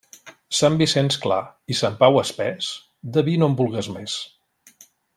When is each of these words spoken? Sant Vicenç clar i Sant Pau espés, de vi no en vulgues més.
Sant 0.59 0.77
Vicenç 0.79 1.17
clar 1.25 1.37
i 1.73 1.77
Sant 1.81 1.99
Pau 2.01 2.17
espés, 2.23 2.73
de 3.19 3.25
vi 3.31 3.39
no 3.43 3.51
en 3.53 3.59
vulgues 3.63 3.95
més. 3.99 4.21